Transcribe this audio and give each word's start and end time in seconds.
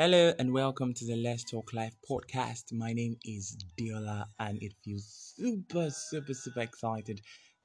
Hello 0.00 0.32
and 0.38 0.52
welcome 0.52 0.94
to 0.94 1.04
the 1.04 1.16
Let's 1.16 1.42
Talk 1.42 1.74
Life 1.74 1.96
podcast. 2.08 2.72
My 2.72 2.92
name 2.92 3.16
is 3.24 3.56
Diola 3.76 4.26
and 4.38 4.62
it 4.62 4.72
feels 4.84 5.34
super, 5.36 5.90
super, 5.90 6.34
super 6.34 6.60
excited 6.60 7.20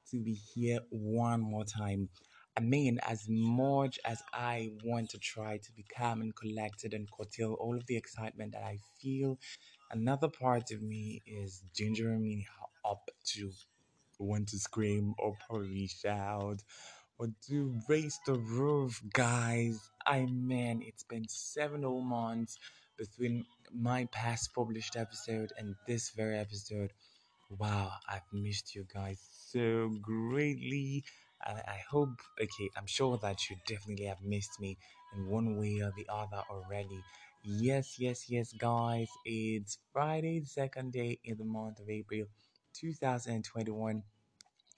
to 0.09 0.17
be 0.19 0.33
here 0.33 0.79
one 0.89 1.41
more 1.41 1.63
time. 1.63 2.09
I 2.57 2.61
mean, 2.61 2.97
as 3.07 3.27
much 3.29 3.99
as 4.03 4.23
I 4.33 4.71
want 4.83 5.11
to 5.11 5.19
try 5.19 5.57
to 5.57 5.71
be 5.73 5.85
calm 5.95 6.21
and 6.21 6.35
collected 6.35 6.95
and 6.95 7.07
curtail 7.15 7.53
all 7.59 7.77
of 7.77 7.85
the 7.85 7.97
excitement 7.97 8.53
that 8.53 8.63
I 8.63 8.79
feel, 8.99 9.37
another 9.91 10.27
part 10.27 10.71
of 10.71 10.81
me 10.81 11.21
is 11.27 11.61
gingering 11.79 12.21
me 12.21 12.47
up 12.83 13.11
to 13.35 13.51
want 14.17 14.47
to 14.49 14.57
scream 14.57 15.13
or 15.19 15.37
probably 15.47 15.85
shout 15.85 16.63
or 17.23 17.29
to 17.47 17.79
raise 17.87 18.19
the 18.25 18.33
roof, 18.35 19.01
guys. 19.13 19.79
I 20.05 20.25
mean, 20.25 20.83
it's 20.85 21.03
been 21.03 21.27
seven 21.29 21.83
whole 21.83 22.01
months 22.01 22.57
between 22.97 23.45
my 23.73 24.05
past 24.11 24.53
published 24.53 24.95
episode 24.97 25.51
and 25.57 25.75
this 25.87 26.09
very 26.11 26.37
episode. 26.37 26.91
Wow, 27.49 27.91
I've 28.09 28.27
missed 28.33 28.75
you 28.75 28.85
guys 28.93 29.19
so 29.51 29.89
greatly. 30.01 31.03
I 31.45 31.81
hope, 31.89 32.21
okay, 32.41 32.69
I'm 32.77 32.87
sure 32.87 33.17
that 33.17 33.49
you 33.49 33.57
definitely 33.67 34.05
have 34.05 34.21
missed 34.23 34.59
me 34.59 34.77
in 35.15 35.27
one 35.27 35.57
way 35.57 35.79
or 35.81 35.91
the 35.95 36.07
other 36.09 36.41
already. 36.49 37.01
Yes, 37.43 37.99
yes, 37.99 38.29
yes, 38.29 38.53
guys. 38.53 39.09
It's 39.25 39.77
Friday, 39.91 40.39
the 40.39 40.45
second 40.45 40.93
day 40.93 41.19
in 41.23 41.37
the 41.37 41.45
month 41.45 41.79
of 41.79 41.89
April 41.89 42.25
2021. 42.73 44.03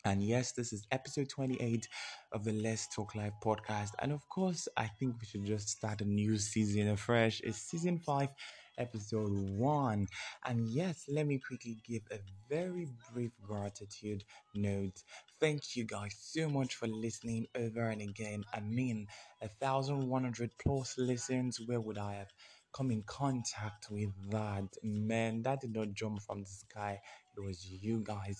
And 0.06 0.22
yes, 0.24 0.52
this 0.52 0.72
is 0.72 0.86
episode 0.92 1.30
28 1.30 1.88
of 2.32 2.44
the 2.44 2.54
Let's 2.54 2.88
Talk 2.96 3.16
Life 3.16 3.34
podcast. 3.44 3.90
And 4.00 4.12
of 4.12 4.28
course, 4.30 4.68
I 4.78 4.86
think 4.88 5.16
we 5.20 5.26
should 5.26 5.46
just 5.46 5.68
start 5.70 6.02
a 6.02 6.06
new 6.06 6.38
season 6.38 6.90
afresh. 6.90 7.42
It's 7.44 7.58
season 7.58 7.98
5, 7.98 8.30
episode 8.78 9.32
1. 9.32 10.08
And 10.46 10.68
yes, 10.70 11.06
let 11.08 11.26
me 11.26 11.40
quickly 11.40 11.78
give 11.84 12.04
a 12.12 12.20
very 12.48 12.88
brief 13.12 13.32
gratitude 13.42 14.24
note. 14.54 15.02
Thank 15.40 15.76
you 15.76 15.86
guys 15.86 16.16
so 16.20 16.50
much 16.50 16.76
for 16.76 16.88
listening 16.88 17.48
over 17.58 17.90
and 17.90 18.02
again. 18.02 18.44
I 18.54 18.60
mean, 18.60 19.08
a 19.42 19.50
thousand 19.60 20.08
one 20.08 20.24
hundred 20.24 20.52
plus 20.62 20.98
listens. 21.00 21.60
Where 21.66 21.82
would 21.82 21.98
I 21.98 22.14
have 22.14 22.32
come 22.74 22.92
in 22.92 23.02
contact 23.04 23.88
with 23.90 24.12
that? 24.30 24.68
Man, 24.84 25.42
that 25.44 25.62
did 25.62 25.74
not 25.76 25.94
jump 25.94 26.22
from 26.22 26.42
the 26.42 26.48
sky. 26.50 27.00
It 27.36 27.42
was 27.42 27.66
you 27.66 28.02
guys 28.04 28.40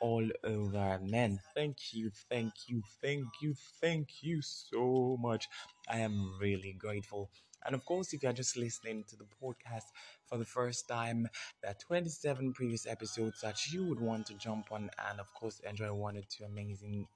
all 0.00 0.26
over. 0.44 0.98
Man, 1.02 1.38
thank 1.54 1.92
you, 1.92 2.10
thank 2.30 2.52
you, 2.68 2.82
thank 3.02 3.24
you, 3.40 3.54
thank 3.80 4.22
you 4.22 4.40
so 4.42 5.16
much. 5.20 5.48
I 5.88 5.98
am 5.98 6.38
really 6.40 6.72
grateful. 6.78 7.30
And 7.64 7.74
of 7.74 7.84
course, 7.84 8.14
if 8.14 8.22
you're 8.22 8.32
just 8.32 8.56
listening 8.56 9.04
to 9.08 9.16
the 9.16 9.26
podcast 9.42 9.84
for 10.26 10.38
the 10.38 10.46
first 10.46 10.88
time, 10.88 11.28
there 11.62 11.70
are 11.72 11.76
27 11.86 12.52
previous 12.54 12.86
episodes 12.86 13.40
that 13.42 13.56
you 13.70 13.84
would 13.84 14.00
want 14.00 14.26
to 14.28 14.34
jump 14.34 14.72
on 14.72 14.88
and, 15.10 15.20
of 15.20 15.32
course, 15.34 15.60
enjoy 15.68 15.92
one 15.92 16.16
or 16.16 16.22
two 16.22 16.44
amazing 16.44 17.06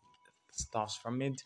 stuffs 0.53 0.97
from 0.97 1.23
it. 1.23 1.43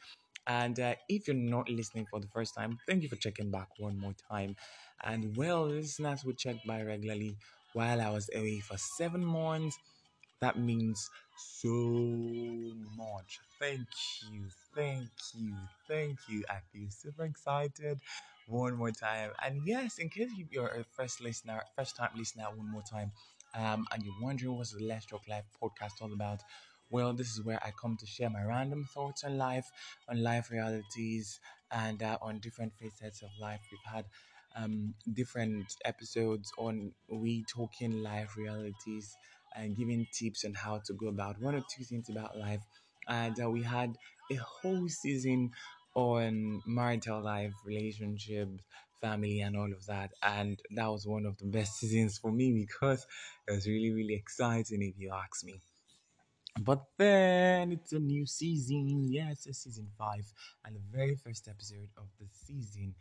And 0.46 0.80
uh, 0.80 0.94
if 1.08 1.26
you're 1.28 1.36
not 1.36 1.68
listening 1.68 2.06
for 2.10 2.20
the 2.20 2.26
first 2.28 2.54
time, 2.54 2.78
thank 2.86 3.02
you 3.02 3.08
for 3.08 3.16
checking 3.16 3.50
back 3.50 3.68
one 3.78 3.98
more 3.98 4.14
time. 4.30 4.56
And 5.04 5.36
well, 5.36 5.66
listeners 5.68 6.24
will 6.24 6.32
check 6.34 6.56
by 6.66 6.82
regularly 6.82 7.36
while 7.74 8.00
I 8.00 8.10
was 8.10 8.30
away 8.34 8.60
for 8.60 8.78
seven 8.78 9.24
months. 9.24 9.78
That 10.40 10.58
means 10.58 11.10
so 11.36 11.68
much. 12.96 13.40
Thank 13.58 13.88
you, 14.22 14.48
thank 14.74 15.10
you, 15.34 15.54
thank 15.88 16.18
you. 16.28 16.44
I 16.48 16.60
feel 16.72 16.88
super 16.90 17.24
excited 17.24 17.98
one 18.46 18.76
more 18.76 18.92
time. 18.92 19.32
And 19.44 19.62
yes, 19.66 19.98
in 19.98 20.08
case 20.10 20.30
you're 20.50 20.68
a 20.68 20.84
first 20.84 21.20
listener, 21.20 21.62
first 21.76 21.96
time 21.96 22.10
listener, 22.16 22.44
one 22.54 22.70
more 22.70 22.82
time, 22.88 23.12
um, 23.54 23.86
and 23.92 24.04
you're 24.04 24.14
wondering 24.22 24.56
what's 24.56 24.72
the 24.72 24.84
Let's 24.84 25.06
Talk 25.06 25.26
Life 25.28 25.44
podcast 25.60 26.00
all 26.00 26.12
about, 26.12 26.40
well, 26.90 27.12
this 27.12 27.28
is 27.32 27.42
where 27.44 27.62
I 27.62 27.72
come 27.80 27.96
to 27.98 28.06
share 28.06 28.30
my 28.30 28.42
random 28.42 28.84
thoughts 28.94 29.24
on 29.24 29.36
life, 29.36 29.66
on 30.08 30.22
life 30.22 30.50
realities, 30.50 31.40
and 31.70 32.02
uh, 32.02 32.16
on 32.22 32.38
different 32.38 32.74
facets 32.80 33.22
of 33.22 33.30
life. 33.40 33.60
We've 33.70 33.92
had 33.92 34.06
um, 34.56 34.94
different 35.12 35.74
episodes 35.84 36.50
on 36.58 36.92
we 37.10 37.44
talking 37.44 38.02
life 38.02 38.36
realities 38.36 39.16
and 39.56 39.76
giving 39.76 40.06
tips 40.12 40.44
on 40.44 40.54
how 40.54 40.80
to 40.86 40.92
go 40.94 41.08
about 41.08 41.40
one 41.40 41.54
or 41.54 41.62
two 41.74 41.84
things 41.84 42.08
about 42.08 42.36
life. 42.38 42.62
And 43.08 43.40
uh, 43.42 43.50
we 43.50 43.62
had 43.62 43.96
a 44.30 44.36
whole 44.36 44.88
season 44.88 45.50
on 45.94 46.62
marital 46.66 47.22
life, 47.22 47.52
relationships, 47.64 48.62
family, 49.00 49.40
and 49.40 49.56
all 49.56 49.72
of 49.72 49.86
that. 49.86 50.10
And 50.22 50.60
that 50.74 50.86
was 50.88 51.06
one 51.06 51.26
of 51.26 51.38
the 51.38 51.46
best 51.46 51.78
seasons 51.78 52.18
for 52.18 52.30
me 52.30 52.52
because 52.52 53.06
it 53.46 53.52
was 53.52 53.66
really, 53.66 53.90
really 53.90 54.14
exciting, 54.14 54.82
if 54.82 54.98
you 54.98 55.10
ask 55.12 55.44
me. 55.44 55.60
But 56.60 56.82
then 56.98 57.72
it's 57.72 57.92
a 57.92 57.98
new 58.00 58.26
season. 58.26 59.04
Yeah, 59.10 59.30
it's 59.30 59.46
a 59.46 59.54
season 59.54 59.88
five 59.96 60.24
and 60.64 60.74
the 60.76 60.80
very 60.90 61.14
first 61.16 61.48
episode 61.48 61.88
of 61.96 62.08
the 62.18 62.26
season. 62.32 62.94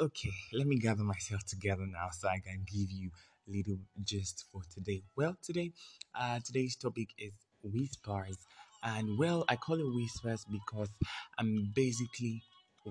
Okay, 0.00 0.30
let 0.52 0.66
me 0.66 0.78
gather 0.78 1.02
myself 1.02 1.44
together 1.46 1.86
now 1.86 2.08
so 2.12 2.28
I 2.28 2.38
can 2.40 2.64
give 2.66 2.90
you 2.90 3.10
little 3.48 3.78
gist 4.04 4.44
for 4.52 4.62
today. 4.72 5.02
Well, 5.16 5.36
today, 5.42 5.72
uh, 6.14 6.40
today's 6.44 6.76
topic 6.76 7.08
is 7.18 7.32
whispers, 7.62 8.36
and 8.82 9.18
well, 9.18 9.44
I 9.48 9.56
call 9.56 9.80
it 9.80 9.94
whispers 9.94 10.44
because 10.50 10.90
I'm 11.38 11.72
basically 11.74 12.42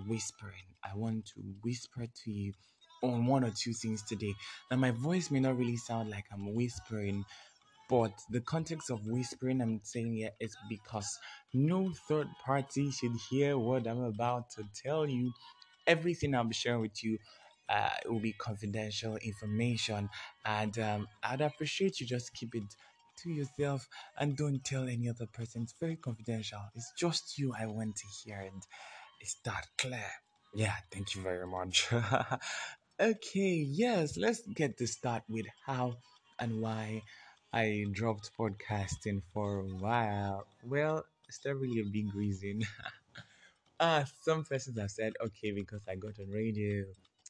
whispering. 0.07 0.65
I 0.83 0.95
want 0.95 1.25
to 1.35 1.41
whisper 1.63 2.05
to 2.23 2.31
you 2.31 2.53
on 3.03 3.25
one 3.25 3.43
or 3.43 3.51
two 3.51 3.73
things 3.73 4.03
today. 4.03 4.33
Now, 4.71 4.77
my 4.77 4.91
voice 4.91 5.29
may 5.31 5.39
not 5.39 5.57
really 5.57 5.77
sound 5.77 6.09
like 6.09 6.25
I'm 6.31 6.53
whispering, 6.53 7.25
but 7.89 8.11
the 8.31 8.41
context 8.41 8.89
of 8.89 9.05
whispering 9.07 9.61
I'm 9.61 9.79
saying 9.83 10.13
here 10.13 10.31
is 10.39 10.55
because 10.69 11.17
no 11.53 11.91
third 12.07 12.27
party 12.45 12.91
should 12.91 13.13
hear 13.29 13.57
what 13.57 13.87
I'm 13.87 14.03
about 14.03 14.49
to 14.51 14.63
tell 14.83 15.07
you. 15.07 15.31
Everything 15.85 16.35
I'll 16.35 16.43
be 16.43 16.53
sharing 16.53 16.81
with 16.81 17.01
you 17.03 17.17
uh, 17.69 17.89
it 18.03 18.11
will 18.11 18.19
be 18.19 18.33
confidential 18.33 19.17
information, 19.17 20.09
and 20.45 20.77
um, 20.79 21.07
I'd 21.23 21.41
appreciate 21.41 21.99
you 21.99 22.05
just 22.07 22.33
keep 22.33 22.55
it 22.55 22.75
to 23.23 23.29
yourself 23.31 23.87
and 24.17 24.37
don't 24.37 24.63
tell 24.63 24.87
any 24.87 25.09
other 25.09 25.25
person. 25.27 25.63
It's 25.63 25.73
very 25.79 25.95
confidential. 25.95 26.59
It's 26.75 26.91
just 26.97 27.37
you 27.37 27.53
I 27.57 27.65
want 27.65 27.95
to 27.97 28.07
hear, 28.23 28.39
and 28.39 28.61
it's 29.19 29.35
that 29.45 29.67
clear. 29.77 30.11
Yeah, 30.53 30.75
thank 30.91 31.15
you 31.15 31.21
very 31.21 31.45
much. 31.47 31.87
okay, 32.99 33.65
yes, 33.69 34.17
let's 34.17 34.41
get 34.47 34.77
to 34.77 34.87
start 34.87 35.23
with 35.29 35.45
how 35.65 35.97
and 36.39 36.61
why 36.61 37.03
I 37.53 37.85
dropped 37.91 38.31
podcasting 38.37 39.21
for 39.33 39.59
a 39.59 39.63
while. 39.65 40.45
Well, 40.63 41.05
it's 41.27 41.39
not 41.45 41.57
really 41.57 41.81
a 41.81 41.85
big 41.91 42.13
reason. 42.15 42.61
Ah, 43.79 44.05
some 44.23 44.43
persons 44.43 44.79
have 44.79 44.89
said, 44.91 45.13
okay, 45.23 45.51
because 45.51 45.81
I 45.87 45.95
got 45.95 46.19
on 46.19 46.29
radio, 46.31 46.85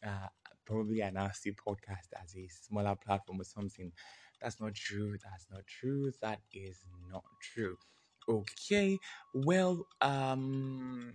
uh, 0.07 0.27
probably 0.65 0.99
now 1.11 1.29
see 1.33 1.51
podcast 1.51 2.09
as 2.21 2.35
a 2.35 2.47
smaller 2.47 2.95
platform 2.95 3.41
or 3.41 3.45
something. 3.45 3.91
That's 4.41 4.59
not 4.61 4.75
true. 4.75 5.17
That's 5.23 5.47
not 5.51 5.65
true. 5.67 6.11
That 6.21 6.39
is 6.53 6.79
not 7.11 7.23
true. 7.41 7.77
Okay. 8.29 8.99
Well, 9.33 9.87
um, 10.01 11.13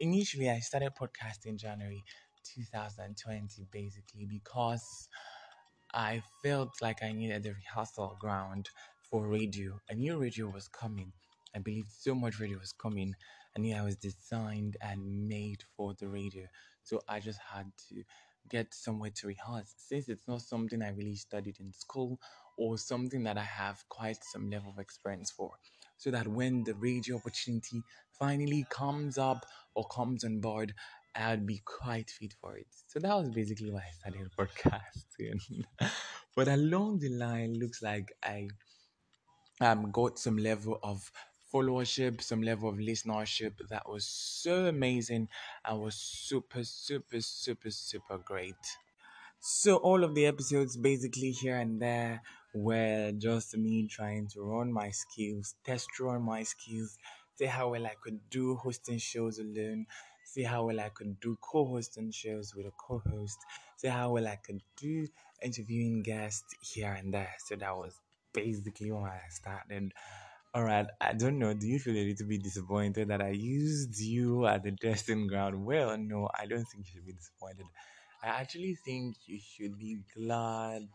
initially 0.00 0.48
I 0.50 0.60
started 0.60 0.92
podcasting 1.00 1.56
January 1.58 2.04
2020, 2.44 3.66
basically 3.70 4.26
because 4.26 5.08
I 5.94 6.22
felt 6.42 6.80
like 6.82 7.02
I 7.02 7.12
needed 7.12 7.46
a 7.46 7.52
rehearsal 7.54 8.16
ground 8.20 8.70
for 9.10 9.26
radio. 9.28 9.80
I 9.90 9.94
knew 9.94 10.18
radio 10.18 10.48
was 10.48 10.68
coming. 10.68 11.12
I 11.54 11.58
believed 11.58 11.90
so 11.90 12.14
much 12.14 12.40
radio 12.40 12.58
was 12.58 12.72
coming. 12.72 13.14
I 13.56 13.60
knew 13.60 13.74
I 13.76 13.82
was 13.82 13.96
designed 13.96 14.76
and 14.80 15.28
made 15.28 15.62
for 15.76 15.94
the 15.94 16.08
radio. 16.08 16.46
So 16.82 17.02
I 17.08 17.20
just 17.20 17.38
had 17.52 17.70
to 17.90 18.02
get 18.48 18.74
somewhere 18.74 19.10
to 19.16 19.26
rehearse. 19.26 19.74
Since 19.76 20.08
it's 20.08 20.28
not 20.28 20.42
something 20.42 20.82
I 20.82 20.90
really 20.90 21.16
studied 21.16 21.58
in 21.60 21.72
school 21.72 22.18
or 22.56 22.78
something 22.78 23.22
that 23.24 23.38
I 23.38 23.44
have 23.44 23.82
quite 23.88 24.18
some 24.22 24.50
level 24.50 24.70
of 24.70 24.78
experience 24.78 25.30
for. 25.30 25.52
So 25.96 26.10
that 26.10 26.26
when 26.28 26.64
the 26.64 26.74
radio 26.74 27.16
opportunity 27.16 27.82
finally 28.18 28.66
comes 28.70 29.18
up 29.18 29.46
or 29.74 29.86
comes 29.88 30.24
on 30.24 30.40
board, 30.40 30.74
I'd 31.14 31.46
be 31.46 31.62
quite 31.64 32.10
fit 32.10 32.34
for 32.40 32.56
it. 32.56 32.66
So 32.88 32.98
that 33.00 33.14
was 33.14 33.30
basically 33.30 33.70
why 33.70 33.80
I 33.80 34.10
started 34.10 34.30
podcasting. 34.38 35.64
but 36.34 36.48
along 36.48 37.00
the 37.00 37.10
line, 37.10 37.54
looks 37.58 37.82
like 37.82 38.12
I 38.22 38.48
um 39.60 39.90
got 39.92 40.18
some 40.18 40.36
level 40.36 40.78
of 40.82 41.10
followership, 41.52 42.22
some 42.22 42.42
level 42.42 42.68
of 42.68 42.76
listenership 42.76 43.52
that 43.68 43.88
was 43.88 44.04
so 44.06 44.66
amazing 44.66 45.28
and 45.64 45.80
was 45.80 45.94
super, 45.94 46.64
super, 46.64 47.20
super, 47.20 47.70
super 47.70 48.18
great. 48.18 48.64
So 49.40 49.76
all 49.76 50.04
of 50.04 50.14
the 50.14 50.26
episodes 50.26 50.76
basically 50.76 51.32
here 51.32 51.56
and 51.56 51.80
there 51.80 52.22
were 52.54 53.12
just 53.18 53.56
me 53.56 53.88
trying 53.88 54.28
to 54.28 54.42
run 54.42 54.72
my 54.72 54.90
skills, 54.90 55.54
test 55.64 55.88
run 56.00 56.22
my 56.22 56.42
skills, 56.44 56.96
see 57.34 57.46
how 57.46 57.70
well 57.70 57.86
I 57.86 57.94
could 58.02 58.20
do 58.30 58.54
hosting 58.56 58.98
shows 58.98 59.38
alone, 59.38 59.86
see 60.24 60.44
how 60.44 60.66
well 60.66 60.80
I 60.80 60.90
could 60.90 61.18
do 61.20 61.36
co-hosting 61.40 62.12
shows 62.12 62.54
with 62.54 62.66
a 62.66 62.72
co-host, 62.86 63.38
see 63.76 63.88
how 63.88 64.12
well 64.12 64.28
I 64.28 64.36
could 64.36 64.62
do 64.76 65.08
interviewing 65.42 66.02
guests 66.02 66.54
here 66.60 66.92
and 66.92 67.12
there. 67.12 67.34
So 67.46 67.56
that 67.56 67.76
was 67.76 67.94
basically 68.32 68.92
when 68.92 69.04
I 69.04 69.20
started. 69.30 69.92
All 70.54 70.64
right, 70.64 70.86
I 71.00 71.14
don't 71.14 71.38
know. 71.38 71.54
Do 71.54 71.66
you 71.66 71.78
feel 71.78 71.96
a 71.96 72.04
little 72.08 72.26
bit 72.26 72.42
disappointed 72.42 73.08
that 73.08 73.22
I 73.22 73.30
used 73.30 73.98
you 73.98 74.46
at 74.46 74.62
the 74.62 74.72
testing 74.72 75.26
ground? 75.26 75.64
Well, 75.64 75.96
no, 75.96 76.28
I 76.38 76.44
don't 76.46 76.64
think 76.64 76.86
you 76.86 76.92
should 76.92 77.06
be 77.06 77.14
disappointed. 77.14 77.64
I 78.22 78.26
actually 78.28 78.74
think 78.84 79.16
you 79.26 79.38
should 79.40 79.78
be 79.78 79.98
glad 80.14 80.88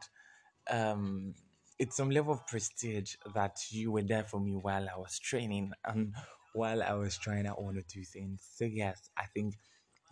um 0.69 1.33
it's 1.80 1.98
some 1.98 2.09
level 2.12 2.33
of 2.33 2.48
prestige 2.48 3.15
that 3.36 3.57
you 3.71 3.92
were 3.92 4.04
there 4.04 4.24
for 4.24 4.39
me 4.39 4.54
while 4.54 4.88
I 4.94 4.98
was 4.98 5.19
training 5.19 5.71
and 5.86 6.13
while 6.53 6.83
I 6.83 6.94
was 6.94 7.18
trying 7.18 7.48
out 7.48 7.62
one 7.62 7.77
or 7.77 7.83
two 7.83 8.03
things. 8.03 8.42
So 8.56 8.65
yes, 8.65 9.10
I 9.18 9.25
think 9.33 9.56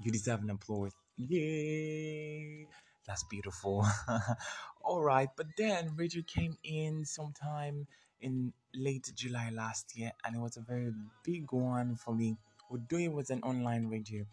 you 0.04 0.12
deserve 0.12 0.42
an 0.44 0.50
applause. 0.52 0.94
Yay! 1.18 2.68
That's 3.08 3.24
beautiful. 3.30 3.86
All 4.84 5.02
right, 5.04 5.30
but 5.38 5.48
then 5.58 5.96
radio 5.96 6.22
came 6.26 6.58
in 6.64 7.06
sometime 7.06 7.88
in 8.22 8.54
late 8.74 9.12
July 9.16 9.50
last 9.52 9.98
year, 9.98 10.12
and 10.24 10.36
it 10.36 10.40
was 10.40 10.58
a 10.58 10.62
very 10.62 10.92
big 11.24 11.52
one 11.52 11.96
for 11.96 12.14
me. 12.16 12.38
Although 12.70 12.98
it 12.98 13.12
was 13.14 13.30
an 13.30 13.42
online 13.44 13.88
radio, 13.88 14.26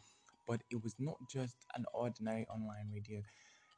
but 0.46 0.61
it 0.70 0.82
was 0.82 0.94
not 0.99 1.17
just 1.31 1.56
an 1.75 1.84
ordinary 1.93 2.46
online 2.49 2.90
radio. 2.93 3.23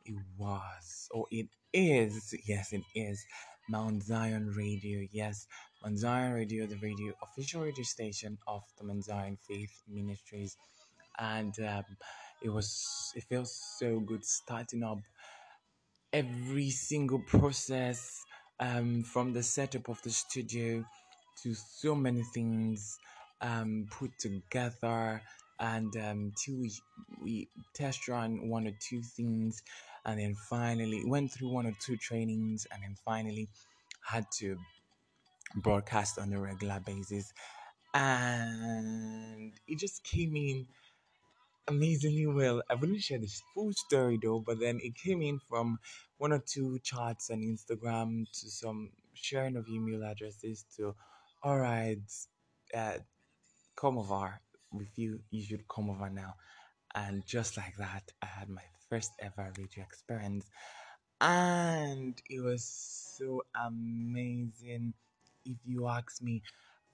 It 0.05 0.17
was, 0.37 1.09
or 1.11 1.27
it 1.31 1.49
is, 1.73 2.35
yes, 2.47 2.73
it 2.73 2.83
is. 2.95 3.25
Mount 3.69 4.03
Zion 4.03 4.53
Radio, 4.55 5.07
yes, 5.11 5.47
Mount 5.83 5.99
Zion 5.99 6.33
Radio, 6.35 6.67
the 6.67 6.77
radio 6.77 7.15
official 7.23 7.63
radio 7.63 7.85
station 7.85 8.37
of 8.47 8.63
the 8.79 8.85
Mount 8.85 9.05
Zion 9.05 9.39
Faith 9.49 9.83
Ministries, 9.89 10.57
and 11.19 11.55
um, 11.61 11.85
it 12.43 12.51
was 12.51 13.13
it 13.17 13.25
feels 13.25 13.59
so 13.79 14.01
good 14.01 14.25
starting 14.25 14.83
up 14.83 14.99
every 16.13 16.71
single 16.71 17.19
process 17.21 18.25
um, 18.61 19.03
from 19.03 19.33
the 19.33 19.43
setup 19.43 19.89
of 19.89 20.01
the 20.03 20.11
studio 20.11 20.85
to 21.43 21.55
so 21.55 21.95
many 21.95 22.23
things 22.35 22.99
um, 23.41 23.87
put 23.91 24.11
together 24.19 25.21
and 25.61 25.97
um, 25.97 26.33
till 26.43 26.57
we, 26.57 26.73
we 27.23 27.49
test 27.75 28.09
run 28.09 28.49
one 28.49 28.67
or 28.67 28.73
two 28.81 29.03
things 29.03 29.63
and 30.05 30.21
then 30.21 30.35
finally 30.35 31.03
went 31.07 31.31
through 31.33 31.49
one 31.49 31.67
or 31.67 31.75
two 31.81 31.97
trainings 31.97 32.67
and 32.73 32.83
then 32.83 32.97
finally 33.05 33.49
had 34.05 34.27
to 34.39 34.57
broadcast 35.57 36.19
on 36.19 36.33
a 36.33 36.41
regular 36.41 36.81
basis. 36.85 37.33
And 37.93 39.53
it 39.69 39.79
just 39.79 40.03
came 40.05 40.37
in 40.37 40.67
amazingly 41.69 42.27
well. 42.27 42.63
I 42.71 42.75
wouldn't 42.75 43.03
share 43.03 43.19
this 43.19 43.43
full 43.55 43.73
story 43.73 44.19
though, 44.23 44.41
but 44.41 44.61
then 44.61 44.81
it 44.83 44.95
came 44.97 45.23
in 45.23 45.39
from 45.49 45.79
one 46.19 46.33
or 46.33 46.41
two 46.41 46.79
chats 46.83 47.31
on 47.31 47.41
Instagram 47.41 48.27
to 48.33 48.51
some 48.51 48.91
sharing 49.15 49.57
of 49.57 49.69
email 49.69 50.05
addresses 50.05 50.65
to, 50.77 50.95
all 51.43 51.59
right, 51.59 51.99
uh, 52.75 52.99
come 53.77 53.99
over 53.99 54.41
with 54.73 54.89
you. 54.97 55.21
You 55.31 55.43
should 55.43 55.69
come 55.69 55.91
over 55.91 56.11
now. 56.11 56.35
And 56.95 57.27
just 57.27 57.57
like 57.57 57.77
that, 57.79 58.13
I 58.23 58.27
had 58.27 58.49
my 58.49 58.63
first 58.89 59.13
ever 59.21 59.53
radio 59.59 59.83
experience, 59.85 60.47
and 61.21 62.21
it 62.31 62.41
was 62.41 62.65
so 63.19 63.43
amazing. 63.55 64.95
If 65.45 65.59
you 65.65 65.89
ask 65.89 66.23
me, 66.23 66.43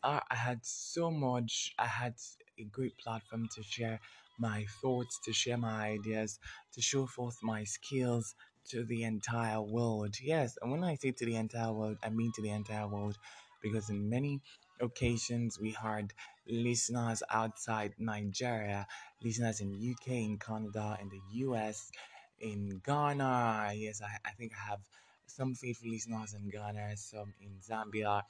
uh, 0.02 0.20
I 0.30 0.34
had 0.34 0.60
so 0.64 1.10
much. 1.10 1.74
I 1.78 1.86
had 1.86 2.14
a 2.58 2.64
great 2.64 2.96
platform 2.98 3.48
to 3.54 3.62
share 3.62 4.00
my 4.38 4.64
thoughts, 4.80 5.18
to 5.24 5.32
share 5.32 5.58
my 5.58 5.88
ideas, 5.90 6.38
to 6.74 6.80
show 6.80 7.06
forth 7.06 7.36
my 7.42 7.64
skills 7.64 8.34
to 8.70 8.84
the 8.84 9.02
entire 9.04 9.60
world. 9.60 10.14
Yes, 10.22 10.56
and 10.62 10.70
when 10.70 10.84
I 10.84 10.94
say 10.96 11.12
to 11.12 11.26
the 11.26 11.36
entire 11.36 11.72
world, 11.72 11.98
I 12.02 12.10
mean 12.10 12.32
to 12.36 12.42
the 12.42 12.50
entire 12.50 12.88
world 12.88 13.16
because 13.62 13.90
in 13.90 14.08
many 14.08 14.40
occasions 14.80 15.58
we 15.60 15.72
had 15.72 16.12
listeners 16.48 17.22
outside 17.30 17.94
Nigeria, 17.98 18.86
listeners 19.22 19.60
in 19.60 19.74
UK, 19.74 20.22
in 20.24 20.38
Canada, 20.38 20.96
in 21.00 21.08
the 21.08 21.20
US, 21.44 21.90
in 22.38 22.80
Ghana. 22.84 23.72
Yes, 23.74 24.00
I, 24.02 24.16
I 24.28 24.32
think 24.32 24.52
I 24.54 24.70
have 24.70 24.80
some 25.26 25.54
faithful 25.54 25.90
listeners 25.90 26.34
in 26.34 26.48
Ghana, 26.48 26.96
some 26.96 27.34
in 27.40 27.58
Zambia, 27.60 28.22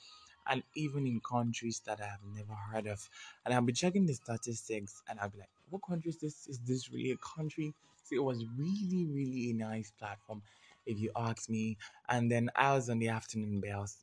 and 0.47 0.63
even 0.75 1.07
in 1.07 1.21
countries 1.21 1.81
that 1.87 2.01
I 2.01 2.07
have 2.07 2.21
never 2.35 2.55
heard 2.55 2.87
of. 2.87 3.09
And 3.45 3.55
I'll 3.55 3.63
be 3.63 3.73
checking 3.73 4.07
the 4.07 4.15
statistics 4.15 5.03
and 5.09 5.19
I'll 5.21 5.29
be 5.29 5.39
like, 5.39 5.49
what 5.71 5.83
country 5.83 6.11
is 6.11 6.17
this? 6.17 6.47
Is 6.49 6.59
this 6.59 6.91
really 6.93 7.13
a 7.13 7.17
country? 7.17 7.75
So 8.05 8.17
it 8.17 8.25
was 8.25 8.45
really, 8.57 9.07
really 9.07 9.51
a 9.51 9.55
nice 9.55 9.93
platform, 9.99 10.43
if 10.87 10.99
you 10.99 11.11
ask 11.17 11.49
me. 11.49 11.77
And 12.09 12.31
then 12.31 12.51
I 12.57 12.75
was 12.75 12.91
on 12.91 12.99
the 12.99 13.09
afternoon 13.09 13.61
bells. 13.61 13.99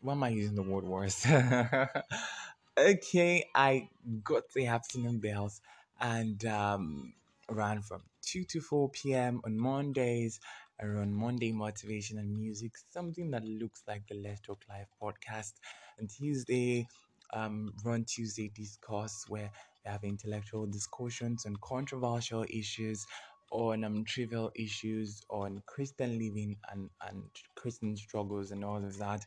Why 0.00 0.12
am 0.12 0.22
I 0.22 0.28
using 0.28 0.54
the 0.54 0.62
word 0.62 0.84
worse? 0.84 1.26
okay, 2.78 3.44
I 3.54 3.88
got 4.22 4.50
the 4.54 4.66
afternoon 4.66 5.18
bells 5.18 5.60
and 6.00 6.44
um, 6.44 7.14
ran 7.48 7.80
from 7.80 8.02
2 8.22 8.44
to 8.44 8.60
4 8.60 8.90
p.m. 8.90 9.40
on 9.44 9.58
Mondays 9.58 10.40
around 10.80 11.14
Monday 11.14 11.52
Motivation 11.52 12.18
and 12.18 12.32
Music, 12.32 12.72
something 12.90 13.30
that 13.30 13.44
looks 13.44 13.82
like 13.88 14.02
the 14.08 14.14
Let's 14.16 14.40
Talk 14.40 14.62
Life 14.68 14.88
podcast. 15.02 15.52
And 15.98 16.08
Tuesday, 16.10 16.86
um, 17.32 17.72
Run 17.84 18.04
Tuesday 18.04 18.50
Discourse, 18.54 19.24
where 19.28 19.50
we 19.84 19.90
have 19.90 20.04
intellectual 20.04 20.66
discussions 20.66 21.46
on 21.46 21.56
controversial 21.62 22.44
issues, 22.50 23.04
on 23.50 23.84
um, 23.84 24.04
trivial 24.04 24.50
issues, 24.56 25.22
on 25.30 25.62
Christian 25.66 26.18
living 26.18 26.56
and, 26.70 26.90
and 27.08 27.22
Christian 27.54 27.96
struggles 27.96 28.50
and 28.50 28.64
all 28.64 28.84
of 28.84 28.98
that. 28.98 29.24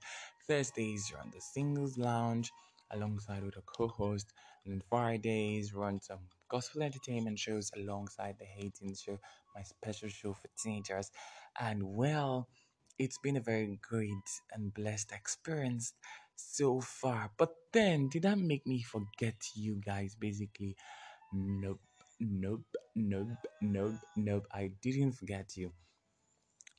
Thursdays, 0.47 1.09
you're 1.09 1.19
on 1.19 1.31
the 1.33 1.41
Singles 1.41 1.97
Lounge 1.97 2.51
alongside 2.91 3.43
with 3.43 3.57
a 3.57 3.61
co-host. 3.61 4.33
And 4.65 4.73
then 4.73 4.81
Fridays, 4.89 5.73
run 5.73 6.01
some 6.01 6.19
gospel 6.49 6.83
entertainment 6.83 7.39
shows 7.39 7.71
alongside 7.75 8.35
the 8.39 8.45
Hating 8.45 8.95
Show, 8.95 9.19
my 9.55 9.61
special 9.61 10.09
show 10.09 10.33
for 10.33 10.47
teenagers. 10.61 11.11
And 11.59 11.83
well, 11.83 12.47
it's 12.99 13.17
been 13.19 13.37
a 13.37 13.41
very 13.41 13.79
great 13.81 14.29
and 14.53 14.73
blessed 14.73 15.11
experience 15.11 15.93
so 16.35 16.81
far. 16.81 17.31
But 17.37 17.53
then, 17.73 18.09
did 18.09 18.23
that 18.23 18.37
make 18.37 18.65
me 18.65 18.81
forget 18.81 19.35
you 19.55 19.81
guys? 19.85 20.15
Basically, 20.15 20.75
nope, 21.33 21.81
nope, 22.19 22.65
nope, 22.95 23.27
nope, 23.61 23.95
nope. 24.15 24.47
I 24.51 24.71
didn't 24.81 25.13
forget 25.13 25.55
you. 25.57 25.71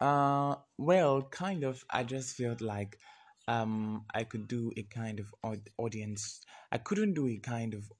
Uh, 0.00 0.56
well, 0.76 1.22
kind 1.22 1.64
of. 1.64 1.84
I 1.90 2.04
just 2.04 2.36
felt 2.36 2.60
like 2.60 2.98
um 3.48 4.04
I 4.14 4.24
could 4.24 4.46
do 4.46 4.72
a 4.76 4.82
kind 4.82 5.20
of 5.20 5.34
audience. 5.78 6.40
I 6.70 6.78
couldn't 6.78 7.14
do 7.14 7.26
a 7.28 7.38
kind 7.38 7.74
of 7.74 7.90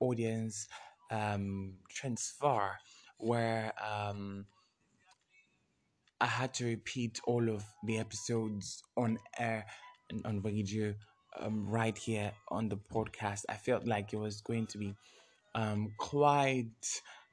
audience 0.00 0.66
um 1.10 1.74
transfer 1.88 2.72
where 3.18 3.72
um 3.82 4.46
I 6.20 6.26
had 6.26 6.52
to 6.54 6.66
repeat 6.66 7.18
all 7.24 7.48
of 7.48 7.64
the 7.84 7.98
episodes 7.98 8.82
on 8.96 9.18
air 9.38 9.64
and 10.10 10.24
on 10.26 10.42
radio 10.42 10.94
um, 11.38 11.66
right 11.66 11.96
here 11.96 12.32
on 12.48 12.68
the 12.68 12.76
podcast. 12.76 13.44
I 13.48 13.54
felt 13.54 13.86
like 13.86 14.12
it 14.12 14.18
was 14.18 14.42
going 14.42 14.66
to 14.66 14.78
be 14.78 14.94
um, 15.54 15.92
quite 15.98 16.66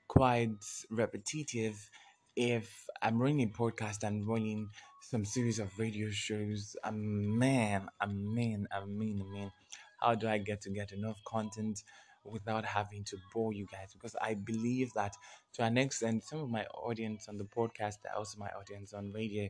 quite 0.07 0.63
repetitive 0.89 1.89
if 2.38 2.86
I'm 3.01 3.22
running 3.22 3.43
a 3.43 3.48
podcast 3.48 4.03
and 4.03 4.25
running 4.25 4.69
some 5.01 5.25
series 5.25 5.60
of 5.60 5.77
radio 5.77 6.10
shows. 6.10 6.75
A 6.86 6.91
man, 6.91 7.89
a 8.00 8.07
man, 8.07 8.67
a 8.72 8.86
man, 8.88 9.22
a 9.22 9.34
man. 9.34 9.51
How 10.00 10.15
do 10.15 10.29
I 10.29 10.38
get 10.38 10.62
to 10.62 10.69
get 10.69 10.93
enough 10.93 11.17
content 11.27 11.84
without 12.27 12.65
having 12.65 13.03
to 13.05 13.17
bore 13.34 13.53
you 13.53 13.65
guys? 13.72 13.93
Because 13.93 14.15
I 14.22 14.34
believe 14.36 14.93
that 14.93 15.13
to 15.53 15.63
an 15.63 15.77
extent, 15.77 16.24
some 16.24 16.39
of 16.39 16.50
my 16.50 16.65
audience 16.65 17.27
on 17.27 17.38
the 17.38 17.46
podcast 17.46 17.96
are 18.10 18.17
also 18.17 18.38
my 18.39 18.50
audience 18.50 18.93
on 18.93 19.12
radio. 19.12 19.50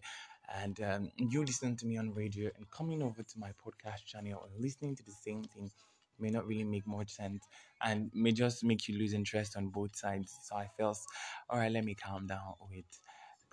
And 0.62 0.80
um, 0.82 1.12
you 1.18 1.42
listen 1.44 1.76
to 1.78 1.86
me 1.86 1.98
on 1.98 2.14
radio 2.14 2.50
and 2.56 2.70
coming 2.72 3.04
over 3.04 3.22
to 3.22 3.40
my 3.40 3.50
podcast 3.66 4.06
channel 4.06 4.48
and 4.50 4.62
listening 4.64 4.96
to 4.96 5.04
the 5.04 5.12
same 5.12 5.44
thing 5.44 5.72
may 6.20 6.30
not 6.30 6.48
really 6.48 6.64
make 6.64 6.88
much 6.88 7.12
sense 7.12 7.44
and 7.84 8.10
may 8.14 8.32
just 8.32 8.64
make 8.64 8.88
you 8.88 8.98
lose 8.98 9.14
interest 9.14 9.56
on 9.56 9.68
both 9.68 9.96
sides. 9.96 10.34
So 10.44 10.56
I 10.56 10.68
felt, 10.78 10.98
all 11.50 11.60
right, 11.60 11.72
let 11.72 11.84
me 11.84 11.96
calm 11.96 12.28
down 12.28 12.54
with 12.70 12.86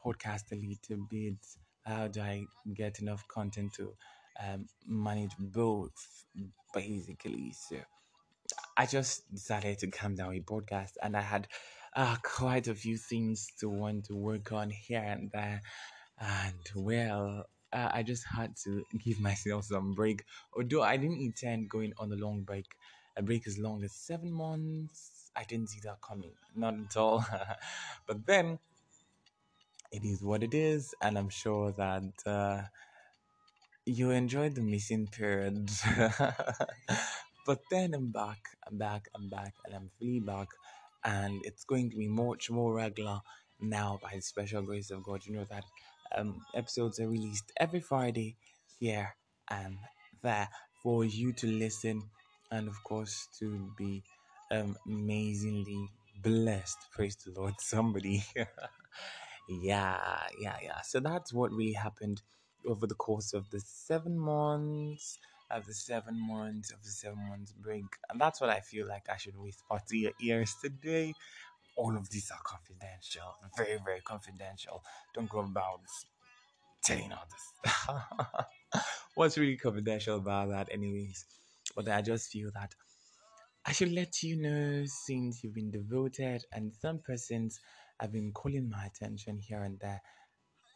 podcast 0.02 0.52
a 0.52 0.56
little 0.56 1.06
bit. 1.10 1.36
How 1.84 2.08
do 2.08 2.20
I 2.20 2.44
get 2.74 3.00
enough 3.00 3.26
content 3.28 3.74
to 3.74 3.92
um, 4.42 4.66
manage 4.86 5.32
both, 5.38 6.24
basically? 6.72 7.52
So 7.68 7.76
I 8.76 8.87
just 8.87 9.32
decided 9.32 9.78
to 9.80 9.88
come 9.88 10.14
down 10.14 10.30
with 10.34 10.46
podcast, 10.46 10.92
and 11.02 11.16
I 11.16 11.20
had 11.20 11.49
uh, 11.94 12.16
quite 12.23 12.68
a 12.68 12.75
few 12.75 12.96
things 12.96 13.49
to 13.61 13.68
want 13.68 14.06
to 14.06 14.14
work 14.14 14.52
on 14.52 14.70
here 14.70 15.02
and 15.02 15.30
there, 15.32 15.62
and 16.18 16.54
well. 16.76 17.46
Uh, 17.73 17.90
I 17.92 18.04
just 18.04 18.25
had 18.25 18.56
to 18.64 18.84
give 19.04 19.18
myself 19.18 19.64
some 19.64 19.94
break. 19.94 20.25
Although 20.56 20.82
I 20.82 20.96
didn't 20.96 21.20
intend 21.20 21.68
going 21.68 21.92
on 21.99 22.12
a 22.12 22.14
long 22.14 22.42
break, 22.42 22.66
a 23.16 23.23
break 23.23 23.49
as 23.49 23.58
long 23.58 23.82
as 23.82 23.92
seven 23.92 24.32
months. 24.32 25.30
I 25.34 25.42
didn't 25.42 25.70
see 25.70 25.80
that 25.82 26.00
coming, 26.00 26.34
not 26.54 26.75
at 26.75 26.96
all. 26.96 27.26
but 28.06 28.25
then 28.26 28.61
it 29.90 30.04
is 30.04 30.23
what 30.23 30.42
it 30.42 30.54
is, 30.54 30.94
and 31.00 31.18
I'm 31.18 31.28
sure 31.28 31.73
that 31.73 32.12
uh, 32.26 32.62
you 33.87 34.11
enjoyed 34.11 34.54
the 34.54 34.62
missing 34.62 35.08
period. 35.08 35.70
but 37.46 37.60
then 37.70 37.94
I'm 37.94 38.12
back, 38.12 38.40
I'm 38.68 38.78
back, 38.78 39.08
I'm 39.16 39.30
back, 39.30 39.54
and 39.66 39.74
I'm 39.74 39.90
fully 39.98 40.20
back, 40.20 40.48
and 41.04 41.42
it's 41.44 41.64
going 41.64 41.90
to 41.90 41.96
be 41.96 42.08
much 42.08 42.50
more 42.50 42.74
regular 42.74 43.20
now 43.60 43.98
by 44.02 44.12
the 44.14 44.22
special 44.22 44.62
grace 44.62 44.90
of 44.90 45.02
God. 45.04 45.26
You 45.26 45.34
know 45.36 45.46
that 45.50 45.64
um, 46.16 46.42
episodes 46.54 47.00
are 47.00 47.08
released 47.08 47.52
every 47.58 47.80
Friday 47.80 48.36
here 48.80 49.16
and 49.50 49.78
there 50.22 50.48
for 50.82 51.04
you 51.04 51.32
to 51.34 51.46
listen 51.48 52.02
and, 52.52 52.68
of 52.68 52.82
course, 52.84 53.28
to 53.40 53.70
be 53.78 54.02
um, 54.52 54.76
amazingly 54.86 55.88
blessed. 56.22 56.78
Praise 56.92 57.16
the 57.26 57.32
Lord, 57.40 57.54
somebody. 57.60 58.24
yeah, 59.48 59.98
yeah, 60.40 60.56
yeah. 60.62 60.82
So 60.84 61.00
that's 61.00 61.32
what 61.32 61.52
really 61.52 61.74
happened 61.74 62.22
over 62.66 62.86
the 62.86 62.94
course 62.96 63.34
of 63.34 63.50
the 63.50 63.60
seven 63.60 64.18
months 64.18 65.18
of 65.50 65.66
the 65.66 65.74
seven 65.74 66.18
months 66.18 66.70
of 66.70 66.82
the 66.82 66.90
seven 66.90 67.28
months 67.28 67.52
break. 67.52 67.84
And 68.10 68.20
that's 68.20 68.40
what 68.40 68.50
I 68.50 68.60
feel 68.60 68.86
like 68.86 69.06
I 69.10 69.16
should 69.16 69.36
whisper 69.36 69.78
to 69.88 69.96
your 69.96 70.12
ears 70.22 70.54
today. 70.62 71.14
All 71.76 71.96
of 71.96 72.08
these 72.10 72.30
are 72.30 72.40
confidential, 72.44 73.34
very, 73.56 73.78
very 73.84 74.00
confidential. 74.00 74.82
Don't 75.14 75.28
go 75.28 75.40
about 75.40 75.80
telling 76.84 77.12
others. 77.12 78.46
What's 79.14 79.38
really 79.38 79.56
confidential 79.56 80.18
about 80.18 80.50
that, 80.50 80.68
anyways? 80.70 81.24
But 81.74 81.88
I 81.88 82.02
just 82.02 82.30
feel 82.30 82.50
that 82.54 82.74
I 83.66 83.72
should 83.72 83.92
let 83.92 84.22
you 84.22 84.36
know 84.36 84.84
since 84.86 85.42
you've 85.42 85.54
been 85.54 85.70
devoted 85.70 86.44
and 86.52 86.72
some 86.80 86.98
persons 86.98 87.60
have 87.98 88.12
been 88.12 88.32
calling 88.32 88.68
my 88.68 88.84
attention 88.86 89.38
here 89.38 89.62
and 89.62 89.78
there. 89.80 90.02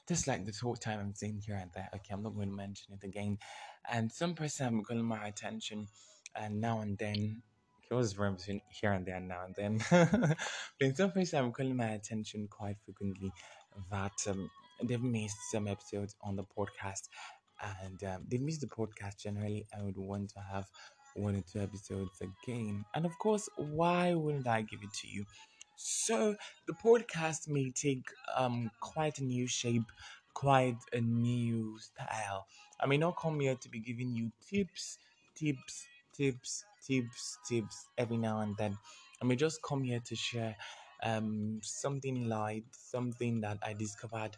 Just 0.09 0.27
like 0.27 0.47
the 0.47 0.55
whole 0.63 0.77
time 0.77 1.01
I'm 1.01 1.15
saying 1.15 1.43
here 1.45 1.57
and 1.57 1.71
there. 1.75 1.91
Okay, 1.97 2.15
I'm 2.15 2.23
not 2.23 2.35
going 2.35 2.49
to 2.49 2.55
mention 2.57 2.95
it 2.95 3.07
again. 3.07 3.37
And 3.91 4.13
some 4.13 4.35
person 4.35 4.83
calling 4.85 5.05
my 5.05 5.27
attention 5.27 5.89
and 6.35 6.61
now 6.61 6.81
and 6.81 6.99
then 6.99 7.43
he 7.89 7.95
was 7.95 8.13
very 8.13 8.33
between 8.33 8.61
here 8.69 8.93
and 8.93 9.07
there 9.07 9.21
now 9.21 9.45
and 9.47 9.55
then. 9.55 9.79
but 9.91 10.37
in 10.81 10.95
some 10.95 11.11
places 11.11 11.35
I'm 11.35 11.53
calling 11.53 11.77
my 11.77 11.91
attention 11.91 12.47
quite 12.49 12.77
frequently 12.85 13.33
that 13.91 14.13
um, 14.29 14.51
they've 14.83 15.03
missed 15.03 15.39
some 15.51 15.67
episodes 15.67 16.15
on 16.23 16.37
the 16.37 16.45
podcast 16.45 17.09
and 17.83 18.03
um, 18.05 18.25
they've 18.29 18.41
missed 18.41 18.61
the 18.61 18.67
podcast 18.67 19.23
generally 19.23 19.67
I 19.77 19.83
would 19.83 19.97
want 19.97 20.31
to 20.31 20.41
have 20.53 20.67
one 21.15 21.35
or 21.35 21.43
two 21.51 21.61
episodes 21.61 22.21
again. 22.21 22.85
And 22.95 23.07
of 23.07 23.19
course, 23.19 23.49
why 23.57 24.15
wouldn't 24.15 24.47
I 24.47 24.63
give 24.63 24.81
it 24.83 24.93
to 25.01 25.09
you? 25.09 25.25
So 25.77 26.37
the 26.67 26.75
podcast 26.75 27.49
may 27.49 27.71
take 27.71 28.05
um 28.37 28.71
quite 28.81 29.19
a 29.19 29.25
new 29.25 29.47
shape, 29.47 29.91
quite 30.35 30.79
a 30.93 31.01
new 31.01 31.79
style. 31.79 32.47
I 32.81 32.87
may 32.87 32.97
not 32.97 33.17
come 33.17 33.41
here 33.41 33.57
to 33.57 33.69
be 33.69 33.81
giving 33.81 34.15
you 34.15 34.31
tips, 34.49 34.99
tips, 35.35 35.85
tips, 36.17 36.65
tips, 36.87 37.39
tips 37.49 37.87
every 37.97 38.17
now 38.17 38.41
and 38.41 38.57
then. 38.57 38.77
I 39.21 39.25
may 39.25 39.37
just 39.37 39.63
come 39.63 39.83
here 39.83 40.01
to 40.05 40.17
share 40.17 40.57
um 41.03 41.61
something 41.63 42.29
light, 42.29 42.65
something 42.73 43.41
that 43.43 43.59
I 43.63 43.73
discovered 43.73 44.37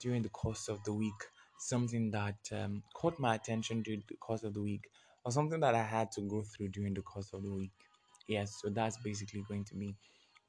during 0.00 0.22
the 0.22 0.28
course 0.28 0.68
of 0.68 0.82
the 0.84 0.92
week, 0.92 1.20
something 1.58 2.10
that 2.10 2.36
um, 2.52 2.82
caught 2.94 3.18
my 3.18 3.34
attention 3.34 3.82
during 3.82 4.02
the 4.08 4.16
course 4.16 4.42
of 4.42 4.54
the 4.54 4.60
week, 4.62 4.88
or 5.24 5.32
something 5.32 5.60
that 5.60 5.74
I 5.74 5.82
had 5.82 6.10
to 6.12 6.22
go 6.22 6.42
through 6.42 6.68
during 6.68 6.94
the 6.94 7.02
course 7.02 7.30
of 7.32 7.42
the 7.42 7.52
week. 7.52 7.72
Yes, 8.26 8.58
so 8.60 8.68
that's 8.70 8.98
basically 8.98 9.44
going 9.48 9.64
to 9.64 9.74
be 9.74 9.94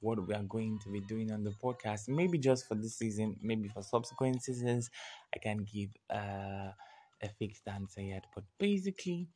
what 0.02 0.26
we 0.26 0.34
are 0.34 0.44
going 0.44 0.80
to 0.80 0.90
be 0.90 1.02
doing 1.02 1.32
on 1.32 1.44
the 1.44 1.52
podcast. 1.64 2.08
Maybe 2.08 2.38
just 2.38 2.68
for 2.68 2.76
this 2.76 2.98
season, 2.98 3.36
maybe 3.42 3.68
for 3.68 3.82
subsequent 3.84 4.42
seasons, 4.44 4.90
I 5.34 5.40
can 5.40 5.66
give 5.72 5.90
uh, 6.10 6.72
a 7.22 7.30
fixed 7.30 7.68
answer 7.68 8.02
yet. 8.02 8.26
But 8.36 8.44
basically, 8.60 9.28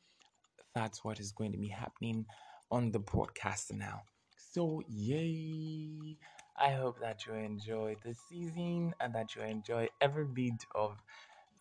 that's 0.74 1.04
what 1.04 1.20
is 1.20 1.32
going 1.32 1.52
to 1.52 1.58
be 1.58 1.68
happening 1.68 2.26
on 2.70 2.90
the 2.90 3.00
podcast 3.00 3.72
now. 3.72 4.02
So, 4.52 4.82
yay! 4.88 6.16
I 6.56 6.70
hope 6.72 7.00
that 7.00 7.26
you 7.26 7.34
enjoy 7.34 7.96
the 8.04 8.14
season 8.28 8.94
and 9.00 9.14
that 9.14 9.34
you 9.34 9.42
enjoy 9.42 9.88
every 10.00 10.26
bit 10.26 10.64
of 10.74 10.96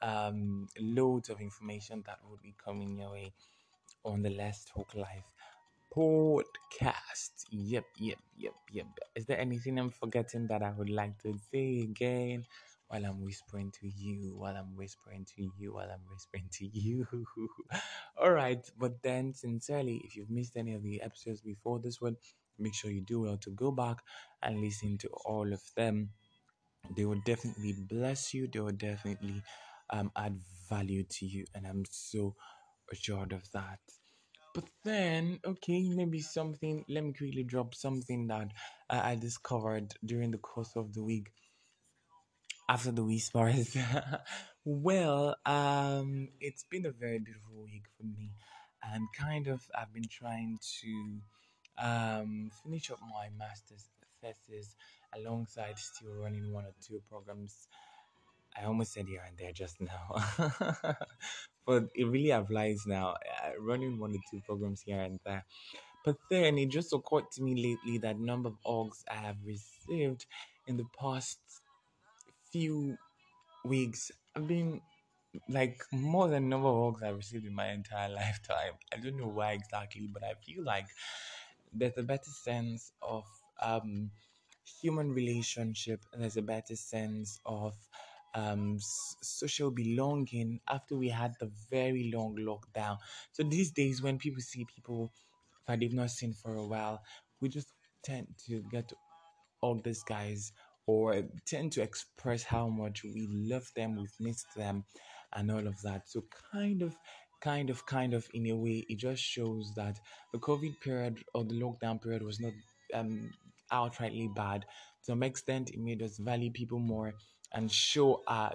um, 0.01 0.67
loads 0.79 1.29
of 1.29 1.39
information 1.41 2.03
that 2.07 2.19
will 2.29 2.39
be 2.41 2.55
coming 2.63 2.97
your 2.97 3.11
way 3.11 3.33
on 4.05 4.21
the 4.21 4.29
Let's 4.29 4.65
Talk 4.65 4.93
Life 4.95 5.25
podcast. 5.95 7.45
Yep, 7.51 7.85
yep, 7.97 8.19
yep, 8.37 8.53
yep. 8.71 8.87
Is 9.15 9.25
there 9.25 9.39
anything 9.39 9.77
I'm 9.79 9.91
forgetting 9.91 10.47
that 10.47 10.63
I 10.63 10.71
would 10.71 10.89
like 10.89 11.17
to 11.23 11.35
say 11.51 11.81
again 11.81 12.45
while 12.93 13.05
I'm 13.05 13.23
whispering 13.23 13.71
to 13.81 13.87
you, 13.87 14.35
while 14.37 14.55
I'm 14.55 14.75
whispering 14.75 15.25
to 15.35 15.49
you, 15.57 15.73
while 15.73 15.89
I'm 15.89 16.05
whispering 16.11 16.47
to 16.59 16.67
you? 16.71 17.07
All 18.21 18.31
right, 18.31 18.63
but 18.77 19.01
then, 19.01 19.33
sincerely, 19.33 19.99
if 20.05 20.15
you've 20.15 20.29
missed 20.29 20.55
any 20.55 20.75
of 20.75 20.83
the 20.83 21.01
episodes 21.01 21.41
before 21.41 21.79
this 21.79 21.99
one, 21.99 22.17
make 22.59 22.75
sure 22.75 22.91
you 22.91 23.01
do 23.01 23.21
well 23.21 23.37
to 23.37 23.49
go 23.49 23.71
back 23.71 23.97
and 24.43 24.61
listen 24.61 24.99
to 24.99 25.09
all 25.25 25.51
of 25.51 25.61
them. 25.75 26.11
They 26.95 27.05
will 27.05 27.21
definitely 27.25 27.73
bless 27.89 28.31
you, 28.31 28.47
they 28.47 28.59
will 28.59 28.71
definitely 28.73 29.41
um, 29.89 30.11
add 30.15 30.39
value 30.69 31.03
to 31.03 31.25
you, 31.25 31.45
and 31.55 31.65
I'm 31.65 31.85
so 31.89 32.35
assured 32.91 33.33
of 33.33 33.41
that. 33.53 33.79
But 34.53 34.65
then, 34.83 35.39
okay, 35.43 35.89
maybe 35.89 36.19
something, 36.19 36.85
let 36.87 37.03
me 37.03 37.13
quickly 37.13 37.43
drop 37.43 37.73
something 37.73 38.27
that 38.27 38.51
uh, 38.91 39.01
I 39.03 39.15
discovered 39.15 39.95
during 40.05 40.29
the 40.29 40.37
course 40.37 40.73
of 40.75 40.93
the 40.93 41.03
week 41.03 41.31
after 42.69 42.91
the 42.91 43.03
whispers. 43.03 43.75
well, 44.65 45.35
um, 45.45 46.29
it's 46.39 46.65
been 46.69 46.85
a 46.85 46.91
very 46.91 47.19
beautiful 47.19 47.63
week 47.63 47.83
for 47.97 48.05
me, 48.05 48.31
and 48.83 49.07
kind 49.17 49.47
of 49.47 49.61
I've 49.77 49.93
been 49.93 50.07
trying 50.09 50.59
to 50.81 51.83
um, 51.83 52.51
finish 52.63 52.91
up 52.91 52.99
my 53.01 53.29
master's 53.37 53.89
thesis 54.21 54.75
alongside 55.15 55.77
still 55.77 56.13
running 56.13 56.51
one 56.51 56.65
or 56.65 56.73
two 56.85 57.01
programs. 57.09 57.67
I 58.57 58.65
almost 58.65 58.93
said 58.93 59.07
here 59.07 59.23
and 59.27 59.37
there 59.37 59.51
just 59.51 59.81
now. 59.81 60.15
but 61.65 61.85
it 61.95 62.05
really 62.05 62.29
applies 62.29 62.83
now. 62.85 63.15
Uh, 63.43 63.51
running 63.59 63.99
one 63.99 64.11
or 64.11 64.21
two 64.29 64.41
programs 64.45 64.81
here 64.85 65.01
and 65.01 65.19
there. 65.25 65.43
But 66.05 66.17
then 66.29 66.57
it 66.57 66.69
just 66.69 66.93
occurred 66.93 67.31
to 67.33 67.41
me 67.41 67.55
lately 67.55 67.97
that 67.99 68.19
number 68.19 68.49
of 68.49 68.57
orgs 68.65 69.03
I 69.09 69.15
have 69.15 69.37
received 69.43 70.25
in 70.67 70.77
the 70.77 70.85
past 70.99 71.39
few 72.53 72.97
weeks 73.65 74.11
I've 74.35 74.47
been 74.47 74.81
like 75.49 75.83
more 75.91 76.29
than 76.29 76.49
number 76.49 76.69
of 76.69 76.75
orgs 76.75 77.03
I've 77.03 77.17
received 77.17 77.45
in 77.45 77.55
my 77.55 77.69
entire 77.71 78.09
lifetime. 78.23 78.73
I 78.93 78.97
don't 78.97 79.17
know 79.17 79.27
why 79.29 79.53
exactly, 79.53 80.07
but 80.11 80.23
I 80.23 80.33
feel 80.45 80.63
like 80.63 80.87
there's 81.73 81.97
a 81.97 82.03
better 82.03 82.31
sense 82.43 82.91
of 83.01 83.23
um 83.61 84.11
human 84.81 85.11
relationship. 85.13 86.01
There's 86.17 86.37
a 86.37 86.41
better 86.41 86.75
sense 86.75 87.39
of 87.45 87.73
um, 88.35 88.77
social 89.21 89.71
belonging 89.71 90.59
after 90.69 90.95
we 90.95 91.09
had 91.09 91.33
the 91.39 91.51
very 91.69 92.11
long 92.13 92.35
lockdown. 92.37 92.97
So 93.33 93.43
these 93.43 93.71
days, 93.71 94.01
when 94.01 94.17
people 94.17 94.41
see 94.41 94.65
people 94.65 95.11
that 95.67 95.79
they've 95.79 95.93
not 95.93 96.11
seen 96.11 96.33
for 96.33 96.55
a 96.55 96.65
while, 96.65 97.01
we 97.41 97.49
just 97.49 97.73
tend 98.03 98.27
to 98.47 98.63
get 98.71 98.91
all 99.61 99.79
these 99.83 100.03
guys 100.03 100.51
or 100.85 101.23
tend 101.45 101.71
to 101.73 101.81
express 101.81 102.43
how 102.43 102.67
much 102.67 103.03
we 103.03 103.27
love 103.31 103.67
them, 103.75 103.95
we've 103.95 104.19
missed 104.19 104.47
them, 104.55 104.83
and 105.33 105.51
all 105.51 105.67
of 105.67 105.81
that. 105.81 106.09
So 106.09 106.23
kind 106.51 106.81
of 106.81 106.95
kind 107.43 107.69
of 107.69 107.85
kind 107.85 108.13
of 108.13 108.25
in 108.33 108.47
a 108.47 108.55
way 108.55 108.85
it 108.87 108.97
just 108.97 109.21
shows 109.21 109.73
that 109.75 109.99
the 110.31 110.39
covid 110.39 110.79
period 110.79 111.21
or 111.33 111.43
the 111.43 111.59
lockdown 111.59 112.01
period 112.01 112.23
was 112.23 112.39
not 112.39 112.53
um 112.93 113.29
outrightly 113.69 114.33
bad 114.33 114.61
to 114.61 114.67
some 115.11 115.23
extent 115.23 115.69
it 115.69 115.77
made 115.79 116.01
us 116.01 116.17
value 116.19 116.49
people 116.51 116.79
more 116.79 117.13
and 117.53 117.69
show 117.69 118.23
uh 118.27 118.49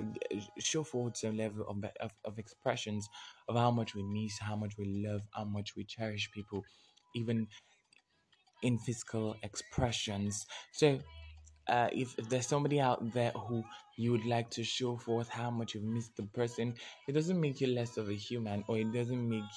show 0.58 0.82
forward 0.82 1.14
some 1.18 1.36
level 1.36 1.66
of, 1.68 1.76
of, 2.00 2.12
of 2.24 2.38
expressions 2.38 3.06
of 3.50 3.56
how 3.56 3.70
much 3.70 3.94
we 3.94 4.02
miss 4.02 4.38
how 4.38 4.56
much 4.56 4.72
we 4.78 5.04
love 5.06 5.20
how 5.34 5.44
much 5.44 5.76
we 5.76 5.84
cherish 5.84 6.30
people 6.32 6.62
even 7.14 7.46
in 8.62 8.78
physical 8.78 9.36
expressions 9.42 10.46
so 10.72 10.98
uh, 11.68 11.88
if, 11.92 12.18
if 12.18 12.28
there's 12.28 12.46
somebody 12.46 12.80
out 12.80 13.12
there 13.12 13.30
who 13.32 13.64
you 13.96 14.12
would 14.12 14.24
like 14.26 14.50
to 14.50 14.64
show 14.64 14.96
forth 14.96 15.28
how 15.28 15.50
much 15.50 15.74
you've 15.74 15.84
missed 15.84 16.16
the 16.16 16.24
person, 16.24 16.74
it 17.06 17.12
doesn't 17.12 17.40
make 17.40 17.60
you 17.60 17.68
less 17.68 17.96
of 17.96 18.08
a 18.08 18.14
human, 18.14 18.64
or 18.68 18.78
it 18.78 18.92
doesn't 18.92 19.28
make 19.28 19.50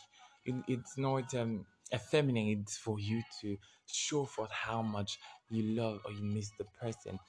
it, 0.45 0.55
it's 0.67 0.97
not 0.97 1.33
um 1.35 1.65
effeminate 1.93 2.69
for 2.69 2.99
you 2.99 3.21
to 3.41 3.57
show 3.85 4.25
forth 4.25 4.51
how 4.51 4.81
much 4.81 5.17
you 5.49 5.75
love 5.75 5.99
or 6.05 6.11
you 6.11 6.23
miss 6.23 6.51
the 6.57 6.65
person. 6.79 7.19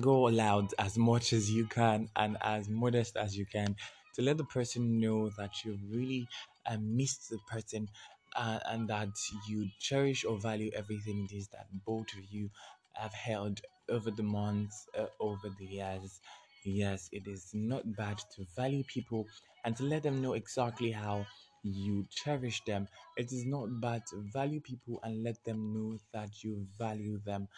Go 0.00 0.22
loud 0.22 0.74
as 0.78 0.98
much 0.98 1.32
as 1.32 1.50
you 1.50 1.66
can 1.66 2.08
and 2.16 2.36
as 2.42 2.68
modest 2.68 3.16
as 3.16 3.36
you 3.36 3.46
can 3.46 3.76
to 4.14 4.22
let 4.22 4.36
the 4.38 4.44
person 4.44 4.98
know 5.00 5.30
that 5.38 5.64
you've 5.64 5.82
really 5.88 6.28
uh, 6.66 6.76
missed 6.80 7.28
the 7.30 7.38
person 7.46 7.88
uh, 8.34 8.58
and 8.66 8.88
that 8.88 9.10
you 9.48 9.70
cherish 9.78 10.24
or 10.24 10.38
value 10.40 10.70
everything 10.74 11.26
it 11.30 11.34
is 11.34 11.48
that 11.48 11.66
both 11.86 12.12
of 12.18 12.24
you 12.30 12.50
have 12.94 13.12
held 13.14 13.60
over 13.88 14.10
the 14.10 14.22
months, 14.22 14.86
uh, 14.98 15.06
over 15.20 15.48
the 15.58 15.66
years. 15.66 16.20
Yes, 16.64 17.08
it 17.12 17.26
is 17.26 17.50
not 17.52 17.94
bad 17.96 18.18
to 18.36 18.44
value 18.56 18.84
people 18.84 19.26
and 19.64 19.76
to 19.76 19.82
let 19.84 20.02
them 20.02 20.22
know 20.22 20.32
exactly 20.32 20.90
how 20.90 21.26
you 21.62 22.06
cherish 22.10 22.62
them. 22.66 22.88
It 23.16 23.32
is 23.32 23.44
not 23.46 23.80
bad 23.80 24.02
to 24.10 24.22
value 24.32 24.60
people 24.60 25.00
and 25.02 25.22
let 25.22 25.42
them 25.44 25.72
know 25.74 25.98
that 26.12 26.42
you 26.42 26.66
value 26.78 27.20
them. 27.24 27.48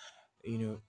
You 0.44 0.58
know, 0.58 0.80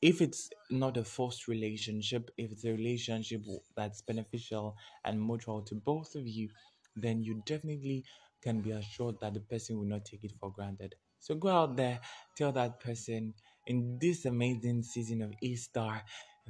if 0.00 0.20
it's 0.20 0.50
not 0.70 0.96
a 0.96 1.04
forced 1.04 1.48
relationship, 1.48 2.30
if 2.38 2.52
it's 2.52 2.64
a 2.64 2.72
relationship 2.72 3.42
that's 3.76 4.02
beneficial 4.02 4.76
and 5.04 5.24
mutual 5.24 5.62
to 5.62 5.74
both 5.74 6.14
of 6.14 6.26
you, 6.26 6.48
then 6.96 7.22
you 7.22 7.42
definitely 7.46 8.04
can 8.42 8.60
be 8.60 8.70
assured 8.70 9.16
that 9.20 9.34
the 9.34 9.40
person 9.40 9.76
will 9.78 9.86
not 9.86 10.04
take 10.04 10.24
it 10.24 10.32
for 10.38 10.52
granted. 10.52 10.94
So 11.18 11.34
go 11.34 11.48
out 11.48 11.76
there, 11.76 12.00
tell 12.36 12.52
that 12.52 12.78
person 12.80 13.34
in 13.68 13.98
this 14.00 14.24
amazing 14.24 14.82
season 14.82 15.22
of 15.22 15.32
Easter 15.42 16.02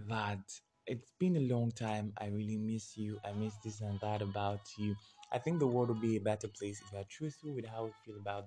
that 0.09 0.39
it's 0.87 1.13
been 1.19 1.37
a 1.37 1.53
long 1.55 1.73
time. 1.73 2.13
I 2.19 2.29
really 2.29 2.57
miss 2.57 2.97
you. 2.97 3.19
I 3.25 3.33
miss 3.33 3.53
this 3.65 3.81
and 3.81 3.99
that 4.01 4.23
about 4.23 4.61
you. 4.79 4.95
I 5.33 5.39
think 5.39 5.59
the 5.59 5.67
world 5.67 5.89
will 5.89 6.01
be 6.01 6.17
a 6.17 6.21
better 6.21 6.49
place 6.49 6.81
if 6.81 6.93
we 6.93 6.99
are 7.01 7.05
truthful 7.11 7.55
with 7.55 7.67
how 7.67 7.87
we 7.87 7.91
feel 8.07 8.21
about 8.21 8.47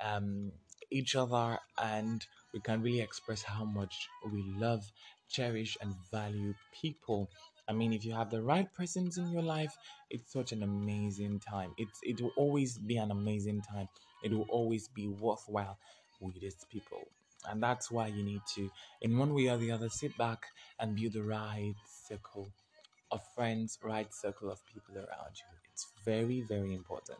um, 0.00 0.50
each 0.90 1.14
other 1.14 1.58
and 1.80 2.26
we 2.52 2.60
can 2.60 2.82
really 2.82 3.00
express 3.00 3.42
how 3.42 3.64
much 3.64 3.94
we 4.32 4.42
love, 4.58 4.82
cherish, 5.30 5.78
and 5.80 5.94
value 6.10 6.54
people. 6.72 7.30
I 7.68 7.72
mean, 7.72 7.92
if 7.92 8.04
you 8.04 8.12
have 8.14 8.30
the 8.30 8.42
right 8.42 8.66
persons 8.74 9.16
in 9.16 9.30
your 9.30 9.42
life, 9.42 9.72
it's 10.10 10.32
such 10.32 10.50
an 10.50 10.64
amazing 10.64 11.40
time. 11.40 11.72
It's 11.78 12.00
it 12.02 12.20
will 12.20 12.32
always 12.36 12.76
be 12.78 12.96
an 12.96 13.12
amazing 13.12 13.62
time. 13.62 13.88
It 14.24 14.32
will 14.32 14.46
always 14.50 14.88
be 14.88 15.06
worthwhile 15.06 15.78
with 16.20 16.40
these 16.40 16.66
people. 16.70 17.06
And 17.48 17.62
that's 17.62 17.90
why 17.90 18.08
you 18.08 18.22
need 18.22 18.42
to, 18.54 18.70
in 19.00 19.18
one 19.18 19.34
way 19.34 19.48
or 19.48 19.56
the 19.56 19.70
other, 19.70 19.88
sit 19.88 20.16
back 20.16 20.46
and 20.78 20.96
build 20.96 21.14
the 21.14 21.22
right 21.22 21.74
circle 22.06 22.52
of 23.10 23.20
friends, 23.34 23.78
right 23.82 24.12
circle 24.12 24.50
of 24.50 24.58
people 24.66 24.96
around 24.96 25.34
you. 25.36 25.58
It's 25.72 25.86
very, 26.04 26.42
very 26.48 26.74
important. 26.74 27.18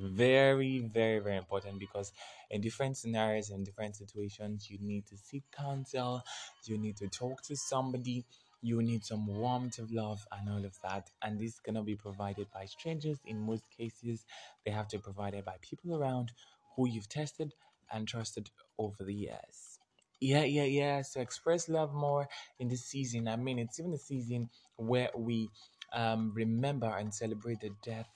Very 0.00 0.78
very 0.78 1.18
very 1.18 1.36
important 1.36 1.80
because 1.80 2.12
in 2.52 2.60
different 2.60 2.96
scenarios 2.96 3.50
in 3.50 3.64
different 3.64 3.96
situations 3.96 4.70
you 4.70 4.78
need 4.80 5.04
to 5.08 5.16
seek 5.16 5.42
counsel 5.50 6.22
you 6.66 6.78
need 6.78 6.96
to 6.98 7.08
talk 7.08 7.42
to 7.42 7.56
somebody 7.56 8.24
you 8.62 8.82
need 8.82 9.04
some 9.04 9.26
warmth 9.26 9.78
of 9.78 9.90
love 9.92 10.26
and 10.32 10.48
all 10.48 10.64
of 10.64 10.76
that. 10.82 11.10
And 11.22 11.38
this 11.38 11.60
cannot 11.60 11.86
be 11.86 11.94
provided 11.94 12.48
by 12.52 12.64
strangers. 12.64 13.18
In 13.24 13.40
most 13.40 13.64
cases 13.76 14.24
they 14.64 14.70
have 14.72 14.88
to 14.88 14.98
be 14.98 15.02
provided 15.02 15.44
by 15.44 15.56
people 15.60 15.96
around 15.96 16.32
who 16.76 16.88
you've 16.88 17.08
tested 17.08 17.54
and 17.92 18.08
trusted 18.08 18.50
over 18.78 19.04
the 19.04 19.14
years 19.14 19.78
yeah 20.20 20.44
yeah 20.44 20.64
yeah 20.64 21.02
so 21.02 21.20
express 21.20 21.68
love 21.68 21.94
more 21.94 22.28
in 22.58 22.68
this 22.68 22.84
season 22.86 23.28
i 23.28 23.36
mean 23.36 23.58
it's 23.58 23.78
even 23.80 23.92
a 23.94 23.98
season 23.98 24.48
where 24.76 25.10
we 25.16 25.48
um, 25.94 26.32
remember 26.34 26.86
and 26.86 27.14
celebrate 27.14 27.60
the 27.60 27.70
death 27.84 28.08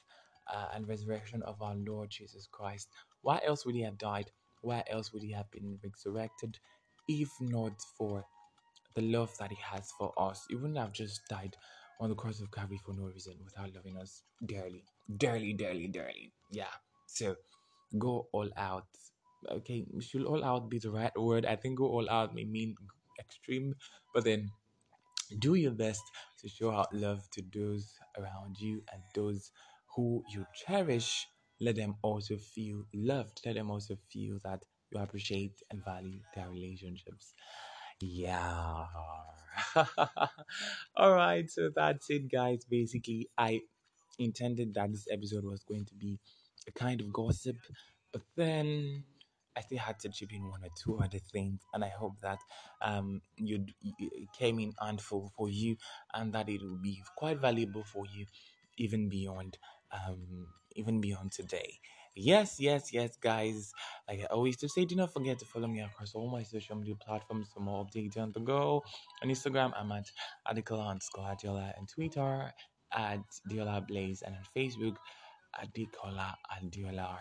uh, 0.52 0.67
and 0.75 0.88
resurrection 0.88 1.43
of 1.45 1.61
our 1.62 1.75
Lord 1.75 2.11
Jesus 2.11 2.49
Christ. 2.50 2.88
Why 3.23 3.41
else 3.47 3.64
would 3.64 3.75
he 3.75 3.83
have 3.83 3.99
died? 3.99 4.31
Why 4.62 4.85
else 4.91 5.12
would 5.12 5.23
he 5.23 5.33
have 5.33 5.50
been 5.50 5.79
resurrected 5.83 6.59
if 7.09 7.31
not 7.41 7.73
for 7.99 8.25
the 8.95 9.02
love 9.02 9.31
that 9.38 9.50
he 9.50 9.59
has 9.62 9.91
for 9.99 10.12
us? 10.19 10.45
He 10.49 10.57
wouldn't 10.57 10.79
have 10.79 10.93
just 10.93 11.23
died 11.29 11.57
on 12.00 12.11
the 12.11 12.14
cross 12.17 12.41
of 12.41 12.50
Calvary 12.50 12.81
for 12.85 12.95
no 12.95 13.05
reason 13.07 13.35
without 13.45 13.75
loving 13.75 13.97
us 13.99 14.23
dearly, 14.45 14.85
dearly, 15.19 15.52
dearly, 15.55 15.87
dearly. 15.88 16.33
Yeah. 16.50 16.67
So 17.07 17.37
go 17.99 18.29
all 18.33 18.50
out. 18.57 18.87
Okay, 19.51 19.85
should 20.01 20.25
all 20.25 20.45
out 20.45 20.71
be 20.71 20.79
the 20.79 20.91
right 20.91 21.13
word? 21.19 21.47
I 21.47 21.57
think 21.57 21.79
go 21.79 21.87
all 21.87 22.09
out 22.09 22.35
may 22.35 22.45
mean 22.45 22.75
extreme, 23.19 23.75
but 24.15 24.25
then 24.25 24.51
do 25.38 25.55
your 25.55 25.73
best 25.73 26.03
to 26.40 26.49
show 26.49 26.71
out 26.71 26.95
love 26.95 27.29
to 27.33 27.43
those 27.55 27.95
around 28.19 28.57
you 28.61 28.83
and 28.93 29.03
those 29.14 29.51
who 29.95 30.23
you 30.33 30.47
cherish, 30.66 31.27
let 31.61 31.77
them 31.77 31.97
also 32.03 32.37
feel 32.37 32.85
loved. 32.95 33.40
Let 33.45 33.55
them 33.55 33.71
also 33.71 33.97
feel 34.11 34.38
that 34.45 34.64
you 34.90 35.01
appreciate 35.01 35.62
and 35.71 35.85
value 35.85 36.21
their 36.35 36.49
relationships. 36.51 37.35
Yeah. 38.01 38.87
All 40.97 41.12
right. 41.14 41.51
So 41.51 41.71
that's 41.75 42.11
it, 42.11 42.31
guys. 42.31 42.64
Basically, 42.69 43.29
I 43.38 43.61
intended 44.19 44.75
that 44.75 44.93
this 44.93 45.07
episode 45.11 45.45
was 45.45 45.62
going 45.62 45.85
to 45.87 45.95
be 45.95 46.19
a 46.66 46.73
kind 46.73 47.01
of 47.01 47.12
gossip, 47.12 47.57
but 48.12 48.23
then 48.37 49.05
I 49.57 49.61
still 49.61 49.79
had 49.79 49.99
to 50.01 50.09
chip 50.09 50.33
in 50.33 50.49
one 50.49 50.62
or 50.65 50.71
two 50.83 50.99
other 50.99 51.19
things, 51.19 51.61
and 51.75 51.85
I 51.85 51.88
hope 51.88 52.21
that 52.23 52.38
um 52.81 53.21
you 53.37 53.67
came 54.38 54.59
in 54.59 54.73
handful 54.81 55.33
for 55.37 55.49
you, 55.49 55.77
and 56.15 56.33
that 56.33 56.49
it 56.49 56.62
will 56.62 56.79
be 56.83 57.03
quite 57.17 57.38
valuable 57.41 57.85
for 57.85 58.05
you, 58.15 58.27
even 58.79 59.09
beyond 59.09 59.59
um, 59.93 60.47
even 60.75 61.01
beyond 61.01 61.33
today. 61.33 61.79
Yes, 62.15 62.61
yes, 62.61 62.93
yes, 62.93 63.17
guys. 63.17 63.73
Like 64.09 64.21
I 64.21 64.25
always 64.25 64.57
to 64.59 64.69
say, 64.69 64.85
do 64.85 64.95
not 64.97 65.12
forget 65.12 65.38
to 65.38 65.47
follow 65.47 65.67
me 65.67 65.81
across 65.81 66.15
all 66.15 66.31
my 66.31 66.43
social 66.43 66.77
media 66.77 66.95
platforms 66.95 67.49
for 67.53 67.61
more 67.61 67.85
updates 67.87 68.19
on 68.19 68.33
the 68.33 68.41
go. 68.41 68.83
On 69.23 69.29
Instagram, 69.29 69.73
I'm 69.77 69.93
at 69.93 70.11
Adikola 70.47 70.88
underscore 70.88 71.25
Adiola 71.25 71.73
and 71.79 71.88
Twitter 71.88 72.53
at 72.93 73.21
Diola 73.51 73.87
Blaze 73.87 74.23
and 74.23 74.35
on 74.37 74.43
Facebook, 74.55 74.97
Adikola 75.59 76.35
Adiola. 76.53 77.17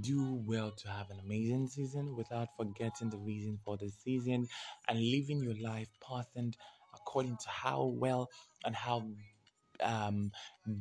Do 0.00 0.42
well 0.46 0.70
to 0.72 0.88
have 0.88 1.10
an 1.10 1.20
amazing 1.24 1.68
season 1.68 2.14
without 2.16 2.48
forgetting 2.56 3.10
the 3.10 3.18
reason 3.18 3.58
for 3.64 3.76
the 3.78 3.90
season 3.90 4.48
and 4.88 4.98
living 5.00 5.42
your 5.42 5.56
life 5.62 5.88
patterned 6.06 6.56
according 6.94 7.36
to 7.38 7.48
how 7.48 7.84
well 7.84 8.28
and 8.64 8.74
how 8.74 9.06
um, 9.82 10.32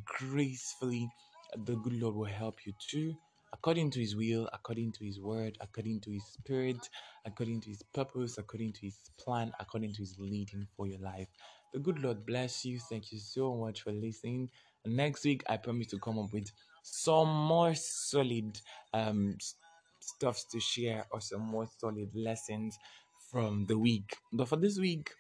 gracefully, 0.06 1.10
the 1.56 1.76
good 1.76 1.94
Lord 2.02 2.16
will 2.16 2.26
help 2.26 2.66
you 2.66 2.74
too, 2.80 3.16
according 3.54 3.92
to 3.92 4.00
His 4.00 4.16
will, 4.16 4.50
according 4.54 4.92
to 4.94 5.06
His 5.06 5.20
word, 5.22 5.58
according 5.62 6.02
to 6.02 6.12
His 6.12 6.26
spirit, 6.26 6.90
according 7.26 7.62
to 7.62 7.70
His 7.70 7.84
purpose, 7.94 8.38
according 8.38 8.74
to 8.74 8.82
His 8.82 8.98
plan, 9.20 9.52
according 9.60 9.94
to 9.94 10.00
His 10.00 10.16
leading 10.20 10.68
for 10.76 10.88
your 10.88 11.00
life. 11.00 11.28
The 11.74 11.80
good 11.80 12.00
Lord 12.00 12.26
bless 12.26 12.66
you. 12.66 12.80
Thank 12.80 13.12
you 13.12 13.20
so 13.20 13.56
much 13.56 13.82
for 13.82 13.92
listening. 13.92 14.50
Next 14.86 15.26
week, 15.26 15.44
I 15.50 15.58
promise 15.58 15.88
to 15.88 16.00
come 16.00 16.20
up 16.20 16.34
with 16.34 16.52
some 16.90 17.30
more 17.30 17.76
solid 17.76 18.60
um, 18.94 19.38
stuffs 20.00 20.46
to 20.46 20.60
share 20.60 21.06
or 21.12 21.22
some 21.22 21.42
more 21.42 21.68
solid 21.80 22.10
lessons 22.16 22.78
from 23.32 23.66
the 23.68 23.78
week. 23.78 24.18
But 24.32 24.48
for 24.48 24.56
this 24.56 24.80
week, 24.80 25.12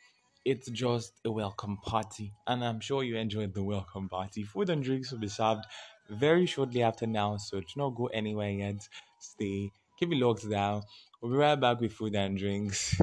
it's 0.45 0.69
just 0.69 1.13
a 1.25 1.31
welcome 1.31 1.77
party, 1.83 2.31
and 2.47 2.63
I'm 2.63 2.79
sure 2.79 3.03
you 3.03 3.17
enjoyed 3.17 3.53
the 3.53 3.63
welcome 3.63 4.07
party. 4.07 4.43
Food 4.43 4.69
and 4.69 4.81
drinks 4.81 5.11
will 5.11 5.19
be 5.19 5.27
served 5.27 5.65
very 6.09 6.45
shortly 6.45 6.83
after 6.83 7.05
now, 7.05 7.35
so 7.35 7.59
do 7.59 7.67
not 7.75 7.95
go 7.95 8.07
anywhere 8.07 8.51
yet. 8.51 8.87
Stay, 9.19 9.71
keep 9.99 10.09
your 10.09 10.25
locks 10.25 10.43
down. 10.45 10.83
We'll 11.21 11.33
be 11.33 11.37
right 11.37 11.59
back 11.59 11.81
with 11.81 11.91
food 11.91 12.15
and 12.15 12.37
drinks. 12.37 12.95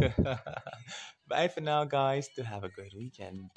Bye 1.29 1.49
for 1.49 1.61
now, 1.61 1.85
guys. 1.85 2.29
To 2.37 2.45
have 2.45 2.65
a 2.65 2.71
great 2.71 2.95
weekend. 2.97 3.51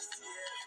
To 0.00 0.65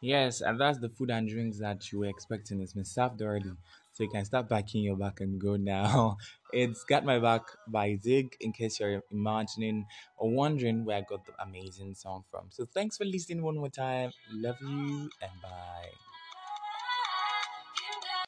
Yes, 0.00 0.40
and 0.40 0.60
that's 0.60 0.78
the 0.78 0.88
food 0.88 1.10
and 1.10 1.28
drinks 1.28 1.58
that 1.58 1.90
you 1.92 2.00
were 2.00 2.06
expecting. 2.06 2.60
It's 2.60 2.72
been 2.72 2.84
served 2.84 3.20
already. 3.22 3.50
So 3.92 4.04
you 4.04 4.10
can 4.10 4.24
start 4.24 4.48
packing 4.48 4.82
your 4.84 4.96
back 4.96 5.20
and 5.20 5.40
go 5.40 5.56
now. 5.56 6.16
It's 6.52 6.82
Got 6.84 7.04
My 7.04 7.18
Back 7.18 7.42
by 7.66 7.96
Zig, 7.96 8.34
in 8.40 8.52
case 8.52 8.80
you're 8.80 9.02
imagining 9.10 9.86
or 10.16 10.30
wondering 10.30 10.84
where 10.84 10.96
I 10.98 11.00
got 11.02 11.26
the 11.26 11.32
amazing 11.42 11.94
song 11.94 12.24
from. 12.30 12.46
So 12.50 12.64
thanks 12.64 12.96
for 12.96 13.04
listening 13.04 13.42
one 13.42 13.56
more 13.56 13.68
time. 13.70 14.12
Love 14.32 14.56
you 14.62 15.10
and 15.20 15.32
bye. 15.42 15.77